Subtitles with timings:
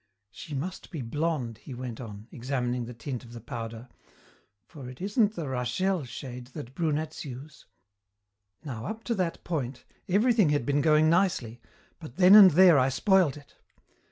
[0.31, 3.87] "She must be blonde," he went on, examining the tint of the powder,
[4.65, 7.67] "for it isn't the 'Rachel' shade that brunettes use.
[8.65, 11.61] Now up to that point everything had been going nicely,
[11.99, 13.57] but then and there I spoiled it.